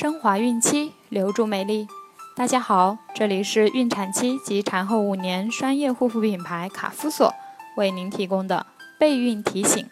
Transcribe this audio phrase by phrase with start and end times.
[0.00, 1.88] 升华孕期，留住美丽。
[2.36, 7.34] 大家好，这里是孕产期及产后五年专业护肤品牌卡夫索
[7.76, 8.64] 为您提供的
[8.96, 9.90] 备孕提醒。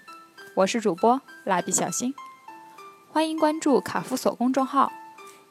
[0.55, 2.15] 我是主播蜡笔小新，
[3.11, 4.93] 欢迎关注卡夫索公众号。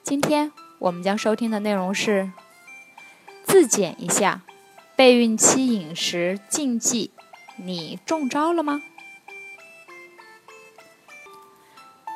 [0.04, 2.32] 今天我们将收听的内容是：
[3.44, 4.40] 自检一下
[4.96, 7.12] 备孕期饮食禁忌，
[7.58, 8.82] 你中招了吗？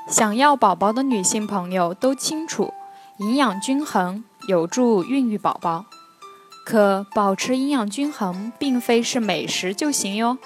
[0.09, 2.73] 想要宝宝的女性朋友都清楚，
[3.18, 5.85] 营养均衡有助孕育宝宝。
[6.66, 10.40] 可保持营养均衡，并非是美食就行哟。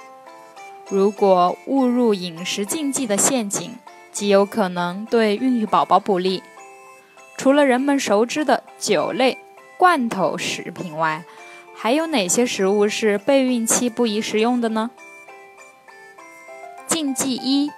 [0.89, 3.73] 如果误入饮食禁忌的陷阱，
[4.11, 6.43] 极有可能对孕育宝宝不利。
[7.37, 9.37] 除了人们熟知的酒类、
[9.77, 11.23] 罐头食品外，
[11.73, 14.91] 还有哪些食物是备孕期不宜食用的呢？
[16.85, 17.71] 禁忌一。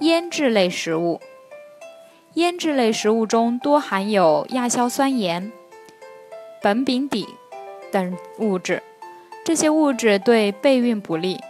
[0.00, 1.22] 腌制类食物，
[2.34, 5.50] 腌制类食物中多含有亚硝酸盐、
[6.62, 7.26] 苯丙芘
[7.90, 8.82] 等物质，
[9.42, 11.40] 这些物质对备孕不利。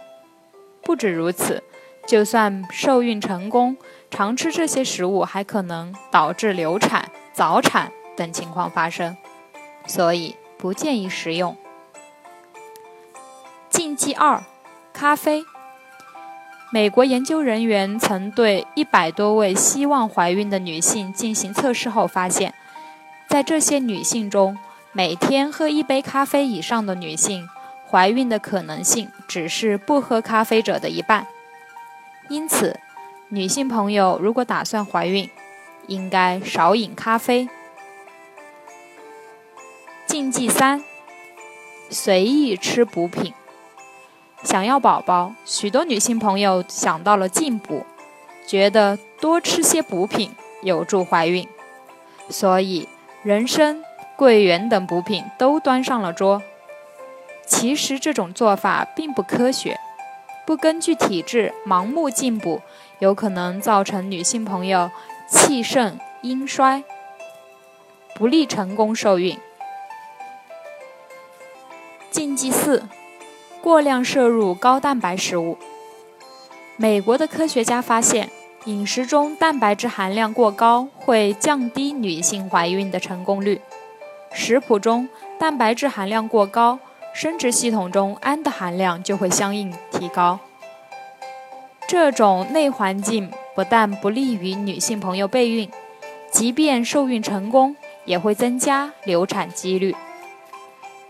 [0.81, 1.61] 不止如此，
[2.07, 3.75] 就算受孕成功，
[4.09, 9.17] 常吃这些食物还可能导致流产、早产等情况发生，
[9.85, 11.57] 所以不建议食用。
[13.69, 14.41] 禁忌二：
[14.93, 15.43] 咖啡。
[16.69, 22.53] 美国研究人员曾对一百多位希望怀孕的女性进行测试后发现，
[23.29, 24.57] 在这些女性中，
[24.91, 27.47] 每天喝一杯咖啡以上的女性，
[27.89, 31.25] 怀孕的可能性只是不喝咖啡者的一半。
[32.27, 32.77] 因此，
[33.29, 35.29] 女性朋友如果打算怀孕，
[35.87, 37.47] 应该少饮咖啡。
[40.05, 40.83] 禁忌三：
[41.89, 43.33] 随意吃补品。
[44.47, 47.85] 想要宝宝，许多女性朋友想到了进补，
[48.47, 51.45] 觉得多吃些补品有助怀孕，
[52.29, 52.87] 所以
[53.23, 53.83] 人参、
[54.15, 56.41] 桂圆等补品都端上了桌。
[57.45, 59.77] 其实这种做法并不科学，
[60.45, 62.61] 不根据体质盲目进补，
[62.99, 64.89] 有可能造成女性朋友
[65.29, 66.85] 气盛阴衰，
[68.15, 69.37] 不利成功受孕。
[72.09, 72.87] 禁忌四。
[73.61, 75.57] 过量摄入高蛋白食物。
[76.75, 78.29] 美国的科学家发现，
[78.65, 83.61] 饮食中蛋白质含量过高会降低女性怀孕的成功率。
[84.31, 85.09] 食谱中
[85.39, 86.79] 蛋白质含量过高，
[87.13, 90.39] 生殖系统中氨的含量就会相应提高。
[91.87, 95.69] 这种内环境不但不利于女性朋友备孕，
[96.31, 97.75] 即便受孕成功，
[98.05, 99.95] 也会增加流产几率。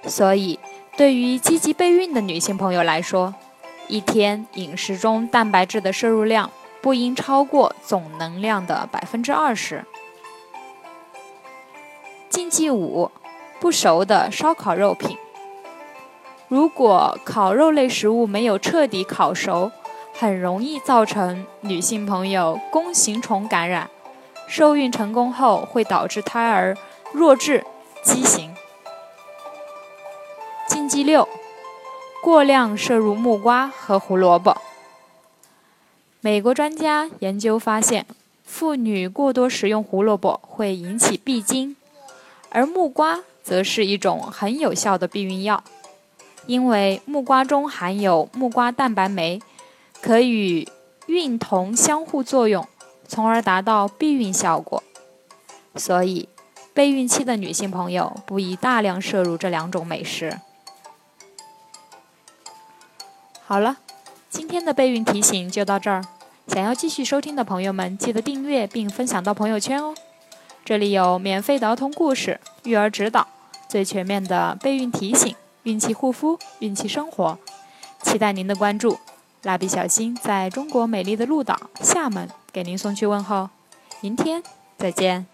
[0.05, 0.57] 所以。
[0.97, 3.35] 对于积极备孕的女性朋友来说，
[3.87, 6.49] 一天饮食中蛋白质的摄入量
[6.81, 9.85] 不应超过总能量的百分之二十。
[12.29, 13.11] 禁忌五：
[13.59, 15.15] 不熟的烧烤肉品。
[16.47, 19.71] 如果烤肉类食物没有彻底烤熟，
[20.17, 23.87] 很容易造成女性朋友弓形虫感染，
[24.47, 26.75] 受孕成功后会导致胎儿
[27.11, 27.63] 弱智、
[28.01, 28.56] 畸形。
[30.97, 31.29] 第六：
[32.23, 34.57] 过量摄入木瓜和胡萝卜。
[36.21, 38.07] 美国专家研究发现，
[38.43, 41.75] 妇女过多食用胡萝卜会引起闭经，
[42.49, 45.63] 而木瓜则是一种很有效的避孕药，
[46.47, 49.39] 因为木瓜中含有木瓜蛋白酶，
[50.01, 50.67] 可与
[51.05, 52.67] 孕酮相互作用，
[53.07, 54.81] 从而达到避孕效果。
[55.75, 56.27] 所以，
[56.73, 60.39] 备孕期的女性朋友不宜大量摄入这两种美食。
[63.49, 63.77] 好了，
[64.29, 66.03] 今天的备孕提醒就到这儿。
[66.47, 69.95] 想要继续收听的朋友们，记得订阅并分享到朋友圈哦。
[70.65, 73.25] 这里有免费的儿童故事、育儿指导、
[73.69, 77.39] 最全面的备孕提醒、孕期护肤、孕期生活，
[78.03, 78.99] 期待您的关注。
[79.43, 83.49] 蜡笔小新在中国美丽的鹭岛厦门给您送去问候，
[84.01, 84.43] 明天
[84.77, 85.25] 再见。